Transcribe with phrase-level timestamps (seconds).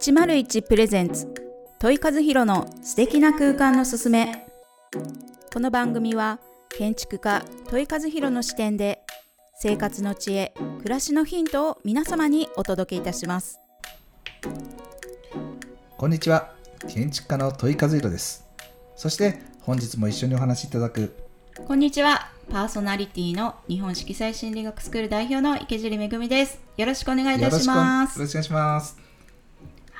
[0.00, 1.26] 101プレゼンツ。
[1.80, 4.46] 問い和弘の素敵な空間のすすめ。
[5.52, 6.38] この番組は
[6.68, 9.00] 建築家問い和弘の視点で
[9.58, 13.58] 生活の知恵暮らしのヒントを皆様にお届けいたします。
[15.96, 16.52] こんにちは。
[16.88, 18.46] 建築家の問い和弘です。
[18.94, 21.12] そして本日も一緒にお話しいただく。
[21.66, 22.30] こんにちは。
[22.52, 26.60] パーソナリティの日本色彩心理学スクール代表の池尻恵です。
[26.76, 28.16] よろしくお願いいたします。
[28.16, 29.07] よろしくお願いします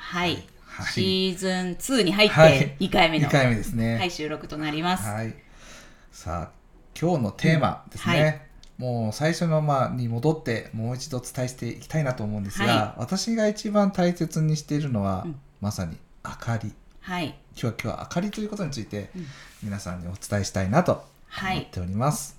[0.09, 5.35] はい、はい、シーズン2に入って2回目の、はい、回目ですね、はい、収録となります、はい、
[6.11, 6.51] さあ
[6.99, 8.47] 今日のテーマですね、
[8.79, 8.85] うん。
[8.87, 15.95] はい、もう最初のまあに戻ってもう一度伝えていきたいなと思うんですが、はい、私が一番大切にしているのは、うん、まさに
[16.25, 19.11] 明かり、はい、今日は今日は明かりということについて、
[19.61, 21.03] 皆さんにお伝えしたいなと
[21.39, 22.35] 思っております、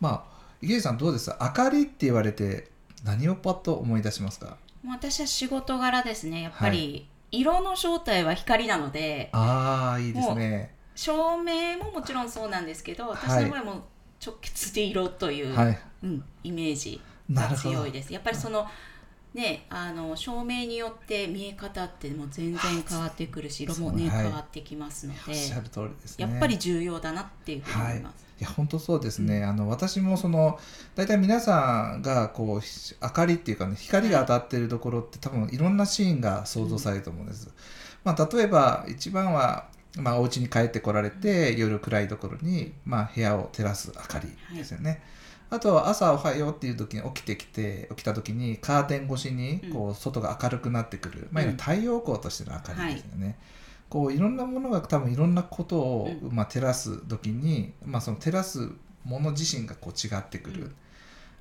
[0.00, 1.30] まあ池江さんどうです？
[1.38, 2.70] 明かりって言われて
[3.04, 4.56] 何をパッと思い出しますか？
[4.88, 6.42] 私は仕事柄ですね。
[6.42, 10.74] やっぱり、色の正体は光なのでああいいですね。
[10.94, 13.84] 照明ももちろんそうなんですけど私の場合も
[14.24, 18.12] 直結で色という、はい、うん、イメージが強いです。
[18.12, 18.66] やっぱりその
[19.36, 25.38] ね、あの照明によって見え方ってもう全然変わってくるし色もね、はい、変わってきますので、ね、
[26.16, 28.24] やっぱり重要だなっていうふうに思います。
[28.40, 28.44] い。
[28.44, 30.58] や本当そうですね、うん、あの私もその
[30.94, 32.60] 大体皆さんがこう
[33.02, 37.48] 明かりっていうかね光が当たってるところって多分いろんなシーンが想像されると思うんです。
[37.48, 37.52] うん、
[38.04, 44.90] まあ、例えば一番はまあ、お家に帰ってこられて、夜暗いところに、まあ、部屋を照らす明かりですよね。
[44.90, 45.00] はい
[45.48, 53.26] あとは朝おはようっていう時に起きてきて起きた時にカーテン越しにこう外が明るくなってくる、うん、まあ、太陽光としての明かりですよね。
[53.26, 53.36] はい、
[53.88, 58.70] こういろんなものが多分いろんなことを、まあ、照らす時に、まあ、その照らす
[59.04, 60.74] もの自身がこう違ってくる、うん、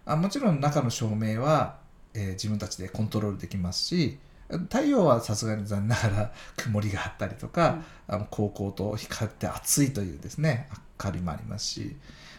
[0.06, 1.78] あもちろん中の照明は、
[2.14, 11.96] えー、自分たちでコントロールできますし太陽はさすがに残念ながら 曇りがあったりとか、うん、あの高校と光って暑いというですね明かりもありますし。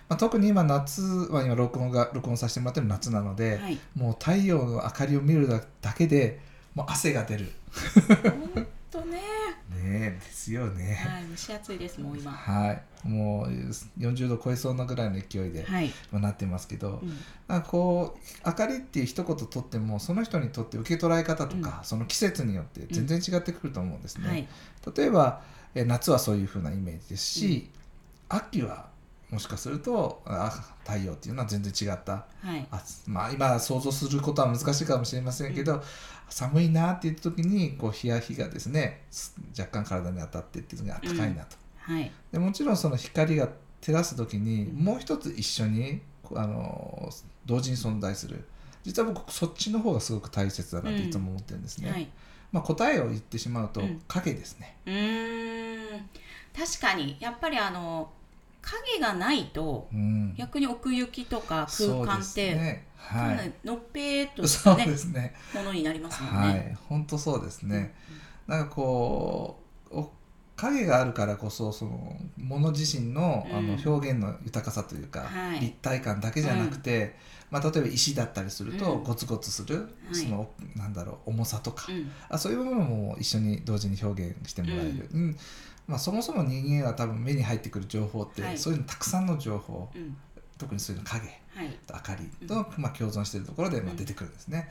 [0.08, 6.38] まあ、特に今夏は今録音が録音させてもらってる夏なので、はい、もう太陽の明かりを見るだけで
[6.74, 7.50] もう汗が出る。
[8.54, 9.20] 本当ね。
[9.82, 10.94] ねですよね。
[10.94, 12.30] はい、蒸し暑いですもう今。
[12.30, 13.50] はい、もう
[13.98, 17.18] 40度超えそうなぐらいの勢いで、はい、なってますけど、うん、
[17.48, 24.24] なんかこう明かりっていう一言とってもその人にとって受け捉え方とか、うん、その季節によって全然違ってくると思うんですね。
[24.24, 24.46] うんはい、
[24.96, 25.42] 例えば
[25.74, 27.70] え夏はそういうふうなイメージですし、
[28.28, 28.88] 秋は
[29.30, 30.50] もしかするとあ
[30.84, 35.80] 太陽っていうのは全然違った、はい、あまあ今想像することは難しいかもしれませんけど、うん、
[36.28, 39.02] 寒いなって言った時にこう日や日がですね
[39.58, 41.56] 若干体に当たってっていうのが暖かいなと、
[41.88, 41.94] うん。
[41.96, 43.48] はい、でもちろんその光が
[43.80, 46.00] 照らす時にもう一つ一緒に
[46.34, 47.10] あの
[47.44, 48.44] 同時に存在する。
[48.84, 51.94] 実は僕そっちの方がすごく大切だなっていつも思ってるんですね、うん。
[51.94, 52.08] はい、
[52.52, 54.76] まあ、答えを言ってしまうと影ですね。
[54.86, 56.08] うん。
[56.56, 57.16] 確かに。
[57.18, 58.12] やっぱりあの
[58.66, 62.86] 影がないと、うん、逆に奥行きとか空間って、ね。
[62.96, 66.38] はい、のっぺーっとしたね、ね、ものになりますもんね。
[66.38, 67.94] はい、本当そうですね。
[68.48, 69.66] うん、なんかこう
[70.56, 77.10] 影があるからこそそのもの自身の,、あの表現の豊かさというか、はい、立体感だけじゃなくて、うん、
[77.50, 81.86] まあ、例えば石だったりすると、ゴツゴツする、そのなんだろう重さとか、
[82.30, 85.36] あそういうものも一緒に同時に表現してもらえる。
[85.88, 90.16] うんまあ、そもそも人間は多分目に入ってくる情報って、はい、そういうのたくさんの情報、うん、
[90.58, 91.26] 特にそういうの影
[91.86, 94.70] と明かりと、まあ、共存しているところで、まあ、出てくるんですね。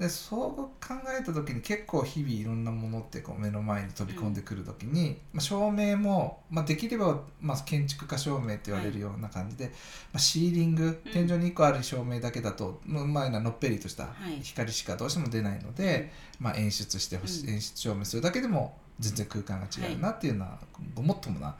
[0.00, 9.78] でそう考えた時に結構日々いろんなものってこう目の前に飛び込んでくる時に、うん、まあ、照明も、まあ、できれば、まあ、建築家照明って言われるような感じで、はい、ま
[10.14, 14.08] あ、シーリング天井に1個ある照明だけだと、うん、前ののっぺりとした
[14.42, 20.58] 光しかどうしても出ないので、まあ、演出してほしい、演出照明するだけでも全然空間が違うなっていうのは
[20.94, 21.56] ごもっともな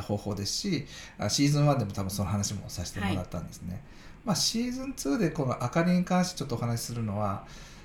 [0.00, 0.86] 方法ですし、
[1.18, 3.72] うん、シーズン1でも多分その話もさせてもらったんですね。
[3.72, 3.82] はい、
[4.26, 7.44] まあ、シーズン2でこの明かりに関してちょっとお話しするのは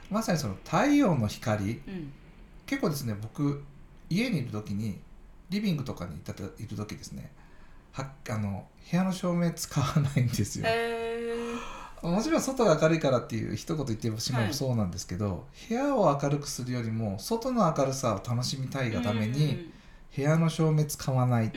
[0.09, 2.14] まさにその太陽の光、うん、
[2.66, 3.64] 結構ですね僕
[4.09, 5.00] 家にいる時に
[5.50, 7.32] リビングとかにいたいる時ですね。
[7.91, 10.66] はあの部屋の照明使わないんですよ。
[10.67, 11.28] えー
[12.01, 19.72] もちろん外が明るいからっていう一言言ってしまえばそうなんですけど、はい、部屋を明るくするよりも外の明るさを楽しみたいがために、
[20.16, 21.51] 部屋の照明使わない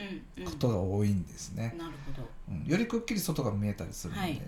[0.45, 1.75] ことが多いんですね。
[1.77, 4.41] なるほど、うん、よりくっきり外が見えたりするので、はい、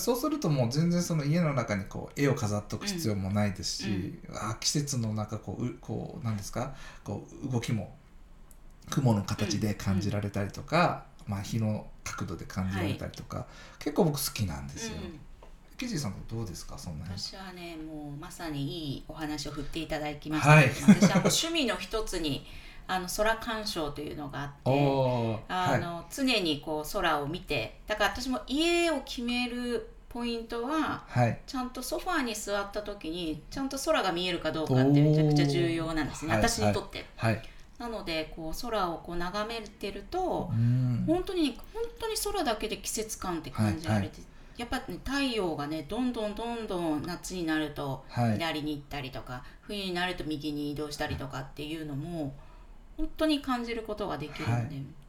[0.00, 6.74] そうするともう全然その家の中にこう絵を飾っとく必要もないですし、うん、あ季節の中こうこうなんですか？
[7.04, 7.94] こう動きも
[8.90, 13.46] 雲の形で感じられたりとか、まあ、日の角度で感じられたりとか、はい、
[13.84, 14.96] 結構僕好きなんですよ。
[15.76, 16.76] キジさんどうですか？
[16.76, 22.44] そんな私はねもうまさにいいお話を振っていただきました、はい、私は趣味の一つに
[22.88, 24.54] あの空鑑賞というのがあって
[25.48, 36.34] あの、はい、常にこう空を見てだから私も家を決めるポイントは、はい、ちゃんとソファーに座った時にちゃんと空が見えるかどうかってめちゃくちゃ重要なんですね。
[36.34, 37.06] 私にとって。
[37.14, 37.42] はい
[37.78, 40.50] なのでこう空をこう眺めてると
[41.06, 44.20] 本当に本当に空だけで季節感って感じられて、
[44.56, 48.04] やっぱ、ね、太陽がねどんどんどんどん夏になると
[48.34, 52.34] 左に行ったりとか、はい、冬になると右に移動したりとかっていうのも
[52.96, 54.66] 本当に感じることができるので、はい、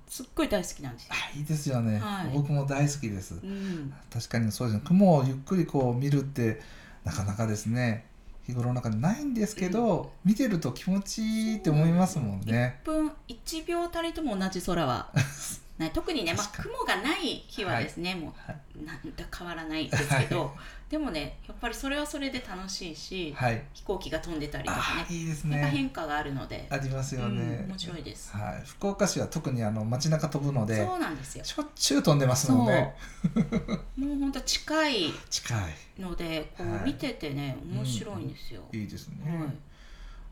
[0.08, 1.14] すっごい大好きなんですよ。
[1.14, 4.84] あいいですよね、はい、僕も大好きです、うん、確かにそうですね。
[4.86, 6.62] 雲をゆっくりこう見るって
[7.04, 8.06] なかなかですね
[8.46, 12.82] 日頃の中でないんですけど、うん、見てると気持ちいいって思いますもんね。
[12.84, 15.12] 1分1秒たりとも同じ空は
[15.80, 18.36] ね、特にね、まあ、雲がない日はですね、はい、も
[18.82, 25.70] う、なんだ変わらないですけど、はい、でもねやっぱりそれはそれで楽しいし、はい、飛行機が飛んでたりとかねいいですね。
[25.72, 26.68] 変化があるので。
[26.70, 31.44] ありますよね、うん、面白いです、はい、福岡市は特にあの街中飛ぶのでそうなんですよ。
[31.46, 32.94] しょっちゅう飛んでますので
[33.98, 36.02] もう本当近い 近い。
[36.02, 39.16] のでこう見ててね、面白いんですよ、うん、いいですね、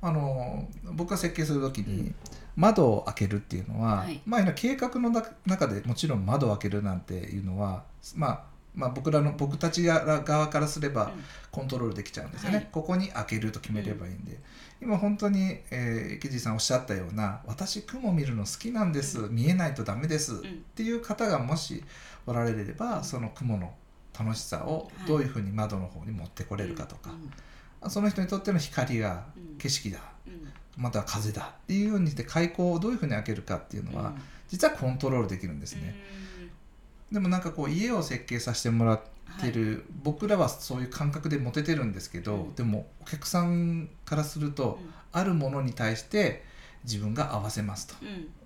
[0.01, 2.13] あの僕が設計する時に、
[2.57, 5.11] 窓を開けるっていうのは、はい、まあ計画の
[5.45, 7.83] 中でもちろん窓を開けるなんていうのは、
[8.15, 8.43] まあ、
[8.75, 11.11] まあ僕らの僕たち側からすれば
[11.51, 14.39] コントロールできちゃうんですよね、はい、ここに開けると決めればいいんで、
[14.81, 20.43] うん、今本当に、えー、池地さんおっしゃったような私雲見るの好きなんです、うん、見えないとダメです、うん、っ
[20.75, 21.83] ていう方がもし
[22.25, 23.71] おられればその雲の
[24.17, 27.11] 楽しさをどういうふうに窓の方に持ってこれるかとか、
[27.89, 29.25] その人にとっての光が
[29.59, 29.99] 景色だ、
[30.75, 34.13] または風だっていうようにして開口をどういうふうに開けるかっていうのは、
[34.47, 35.95] 実はコントロールできるんですね。
[37.11, 39.01] でもなんかこう家を設計させてもらっ
[39.41, 46.43] てる、はい、僕らはそういう感覚で持ててるんですけど、うん、でもお客さんからすると、うん、あるものに対して
[46.87, 47.95] 自分が合わせますと、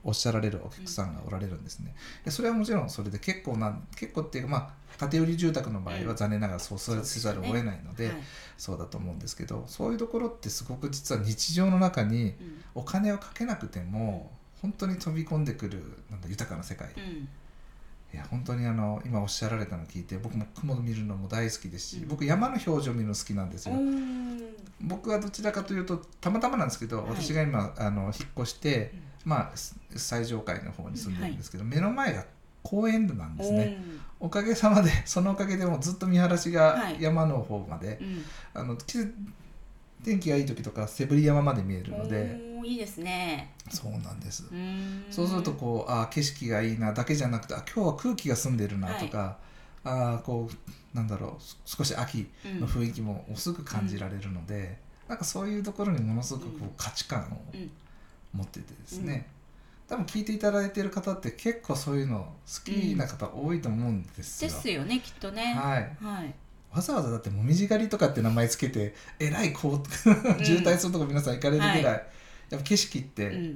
[0.04, 1.94] おっしゃられるお客さんがおられるんですね。
[2.28, 8.12] それはもちろんそれで結構な結構っていうかまあ建て売り住宅の場合は残念ながらそうせざるを得ないので、
[8.58, 12.34] そうだと思うんですけどそういうところってすごく実は日常の中に
[12.74, 17.28] お金をかけなくても本当に飛び込んでくるなんだ豊かな世界、うん、
[18.14, 23.76] いや本当にあの今おっしゃられたのを聞いて僕も雲を見るのも大好きですし、うん、僕山の表情を見るの好きなんですよ。
[24.82, 28.94] 僕はどちらかというとたまたまなんですけど、はい、私が今あの引っ越して、
[29.24, 29.52] まあ、
[29.96, 32.26] 最上階の方に住んでるんですけど、はい、目の前が
[32.64, 33.82] 公園なんですね。
[34.20, 38.76] おかげさまでそのおかげでもずっと見晴らしが山の方まで、はいうん、あの
[40.04, 43.54] 天気がいい時とか背振り山まで見えるのでいいですね。
[43.70, 44.44] そうなんです。
[45.10, 49.38] そうするとこうあ景色がいいなだけじゃなくてあ今日は空気が澄んでるなとか、は
[49.86, 52.28] い、あこうなんだろう少し秋
[52.60, 57.56] の雰囲気もすぐ感じられるので、うん、なんかそういうところにものすごくこう価値観を
[58.34, 59.28] 持っててですね、
[59.88, 64.50] 多分聞いていただいてる方って結構そういうの好きな方多いと思うんですよ。
[64.50, 65.54] ですよねきっとね。
[65.54, 66.34] はい、はい
[66.74, 73.56] わざわざだってもみじ狩りとかって名前つけてえらいこう渋滞するとこ皆さん行かれるぐらい、うんはい、やっぱ景色って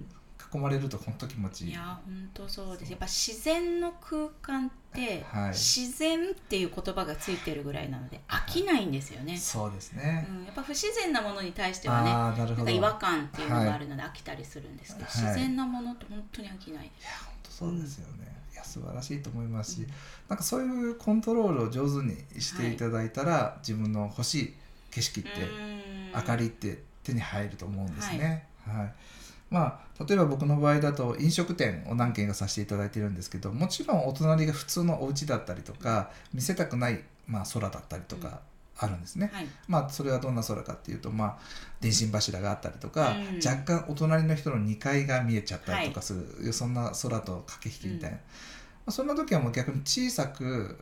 [0.54, 2.92] 囲まれると本当気持ちいい、いや本当そうです。
[2.92, 16.92] やっぱ自然の空間って、はい、自然っていう言葉がついてるぐらいなので飽きないんですよね、はい、そうですね、うん、やっぱ不自然なものに対してはねなんか違和感っていうのがあるので飽きたりするんですけど、自然なものって本当に飽きないいや
[17.26, 18.34] 本当そうですよね、
[18.66, 19.88] 素晴らしいと思いますし、うん、
[20.30, 24.54] なんかそういうコントロールを上手にしていただいたら、はい、自分の欲しい
[24.92, 25.30] 景色って
[26.16, 28.48] 明かりって手に入ると思うんですね。
[28.68, 28.94] はい、はい。
[29.50, 38.42] まあ、例えば僕の場合だと飲食店を何軒かさせていただいてるんですけどもちろんお隣が普通のお家だったりとか見せたくない、まあ、空だったりとか
[38.78, 41.38] あるんですね、はい、まあそれはどんな空かっていうと、まあ、
[41.80, 48.18] 電信柱があったりとか、うん、若干お隣の人の2階が見えちゃったりとかする、はい、そんな空と駆け引きみたいな。
[48.88, 50.78] うん、そんな時はもう逆に小さく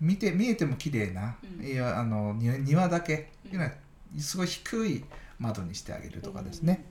[0.00, 5.04] 見て見えても綺麗な、うん、いやあの庭だけ、うん、すごい低い
[5.38, 6.86] 窓にしてあげるとかですね、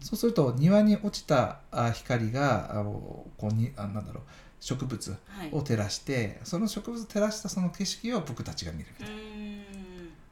[0.00, 1.58] そうすると庭に落ちた
[1.92, 4.22] 光があのこうにあなんだろう
[4.60, 5.16] 植物
[5.50, 9.22] を照らして、はい、その植物を照らしたその景色を僕たちが見るみたいな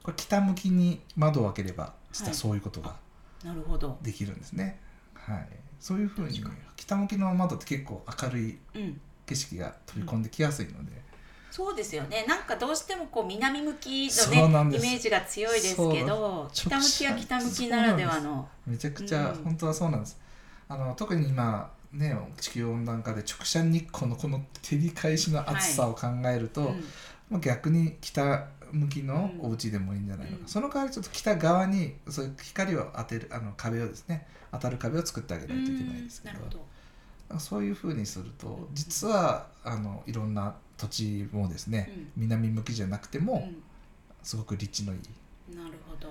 [0.02, 2.96] これ北向きに窓を開ければ実はそういうことが
[4.02, 4.80] できるんですね、
[5.14, 6.42] はい、そういうふうに
[6.76, 8.58] 北向きの窓って結構明るい
[9.26, 10.86] 景色が飛び込んできやすいので、うん
[11.50, 12.24] そうですよね。
[12.28, 18.48] なんかどうしてもこう南向きのねイメージが強いですけど北向きは北向きならではの。
[18.66, 20.18] めちゃくちゃ、本当はそうなんです。
[20.68, 26.76] あの特に今ね地球温暖化で直射日光のこの照り返しの暑さを考えると、はい。
[27.32, 36.38] うん、逆に北向きのお家でもいいんじゃないのか、うん、その代わりちょっと北側にそういう光を当てるあの壁をですね当たる壁を作ってあげないといけないですけど,、
[37.30, 37.38] ど。
[37.38, 43.50] そういうふうにすると実はあのいろんな土地もですね、うん、南向きじゃなくても、
[44.22, 46.08] すごく立地のいいなるほど。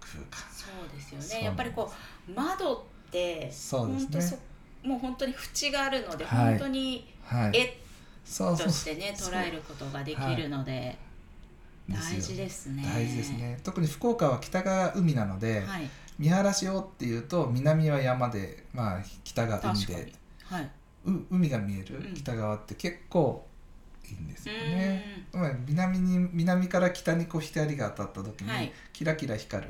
[0.00, 0.40] 空間。
[0.52, 1.44] そうですよね。
[1.46, 1.90] やっぱりこ
[2.28, 4.38] う窓ってそうですね。
[4.84, 7.12] もう本当に縁があるので、はい、本当に
[7.52, 7.80] 絵
[8.24, 10.98] としてね捉えることができるので。
[11.88, 12.82] 大事ですね。
[12.84, 13.58] 大事ですね。
[13.62, 15.88] 特に福岡は北が海なので、はい、
[16.18, 20.12] 見晴らしをっていうと南は山で、まあ、北が海で、
[20.44, 20.70] はい、
[21.06, 23.46] う海が見える北側って結構
[24.06, 25.26] いいんですよね。
[25.32, 29.66] うん、南に南から北にこう光が当たった時に、はい、キラキラ光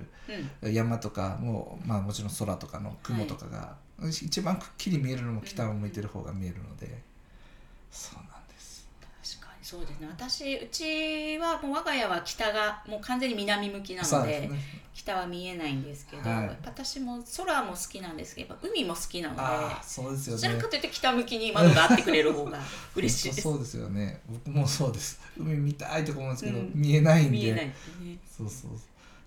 [0.62, 7.00] る山とかも、まあ、もちろん空とかの雲とかが、はい、一番くっきり見えるのも北を向いてる方が見えるので、
[7.90, 8.33] そうなん
[9.74, 10.08] そうですね。
[10.08, 14.50] 私うちはもう我が家は北がもう完全に南向きなので、ね、
[14.94, 19.42] 北は見えないんですけど、はい、私も空も好きなんですけど海も好きなので
[19.82, 22.60] そうですよ、ね、どちらかというと北向きに窓があってくれる方が
[22.94, 23.42] 嬉しいです。
[23.42, 24.20] そうですよね。
[24.28, 25.20] 僕もそうです。
[25.36, 27.38] 海見たいと思うんですけど、うん、見えないんで。
[27.38, 28.18] 見えないですね。
[28.38, 28.70] そうそう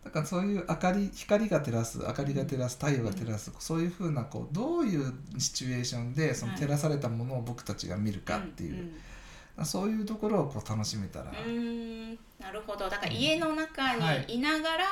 [0.06, 8.92] だからそういう明かり光が照らす明かりが照らす太陽が照らす、うん、そういうふうなこうどういうシチュエーションでその照らされたものを僕たちが見るかっていう、うんうん
[9.66, 11.32] そういうところをこう楽しめたら。
[11.46, 12.88] うんなるほど。
[12.88, 14.40] だから家の中にい。
[14.40, 14.86] ながら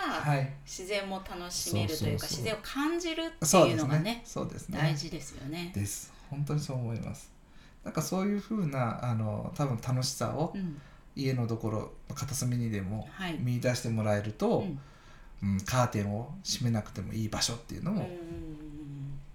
[0.66, 4.80] 自然も楽しめるというか自然を感じるっていうのがねそうですね。
[4.80, 5.72] 大事ですよね。
[5.76, 6.12] です。
[6.30, 7.32] 本当にそう思います。
[7.84, 10.56] なんかそういうふうなあの多分楽しさを
[11.16, 13.08] 家のところ片隅にでも
[13.40, 14.68] 見出してもらえると、はい
[15.44, 18.10] うん、うん、カーテンを閉めなくてもいい場所っていうのも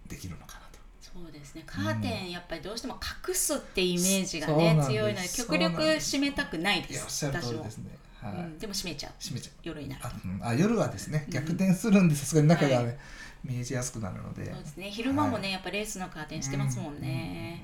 [0.08, 0.69] できるのかな
[1.12, 1.64] そうですね。
[1.66, 2.94] カーテンやっぱりどうしても
[3.28, 7.26] 隠すってイメージがね、強いので極力閉めたくないです。
[7.26, 7.90] 私もですね。
[8.22, 9.12] はい、うん、でも閉めちゃう。
[9.18, 9.54] 閉めちゃう。
[9.62, 10.02] 夜になる
[10.42, 12.96] あ,、夜はですね逆転するんでさすがに中がね、はい、
[13.44, 14.44] 見えやすくなるので。
[14.44, 14.90] そうですね。
[14.90, 17.62] 昼間もね、はい、やっぱレースのカーテンしてますもんね、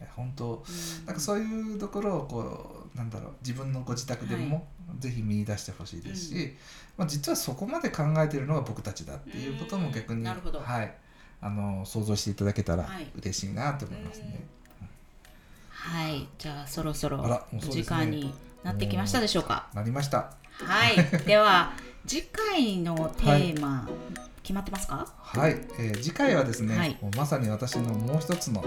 [0.00, 0.64] うん、本当、
[1.06, 4.66] なんかそういうところをこうなんだろう自分のご自宅でも、
[4.98, 6.56] ぜひ見出してほしいですし、
[6.96, 10.60] まあ、実はそこまで考えてるのが僕たちだっていうことも逆に、なるほど。
[10.60, 10.94] はい
[11.40, 14.46] あの想像していただけたら嬉しいなと思いますね。
[15.70, 17.18] はい、じゃあそろそろ
[17.52, 19.68] お時間になってきましたでしょうか？
[19.74, 20.30] なりました。
[20.52, 21.72] はい、 では
[22.06, 25.06] 次回のテーマ、はい、決まってますか？
[25.18, 28.62] はい、えー、次回はですね、はい、まさに私のもう一つの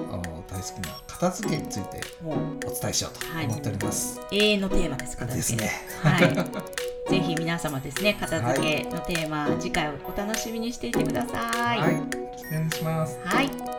[0.47, 2.35] 大好きな片付けについてお
[2.79, 4.19] 伝えしようと思っております。
[4.19, 5.71] はい、永遠のテーマですですね。
[6.03, 7.09] はい。
[7.09, 11.79] ぜひ皆様ですね片付けのテーマ、はい、次回をお楽しみにしていてください。
[11.79, 13.19] はい、お願いします。
[13.23, 13.76] はい。